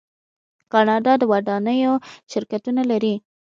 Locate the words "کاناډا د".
0.71-1.23